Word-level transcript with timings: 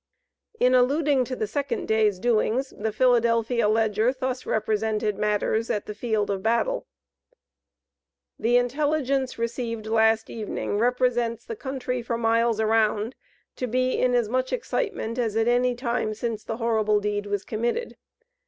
In 0.59 0.73
alluding 0.73 1.25
to 1.25 1.35
the 1.35 1.45
second 1.45 1.87
day's 1.87 2.17
doings, 2.17 2.73
the 2.75 2.91
Philadelphia 2.91 3.69
Ledger 3.69 4.11
thus 4.11 4.47
represented 4.47 5.15
matters 5.15 5.69
at 5.69 5.85
the 5.85 5.93
field 5.93 6.31
of 6.31 6.41
battle: 6.41 6.87
"The 8.39 8.57
intelligence 8.57 9.37
received 9.37 9.85
last 9.85 10.27
evening, 10.27 10.79
represents 10.79 11.45
the 11.45 11.55
country 11.55 12.01
for 12.01 12.17
miles 12.17 12.59
around, 12.59 13.13
to 13.57 13.67
be 13.67 13.91
in 13.95 14.15
as 14.15 14.27
much 14.27 14.51
excitement 14.51 15.19
as 15.19 15.37
at 15.37 15.47
any 15.47 15.75
time 15.75 16.15
since 16.15 16.43
the 16.43 16.57
horrible 16.57 16.99
deed 16.99 17.27
was 17.27 17.45
committed. 17.45 17.95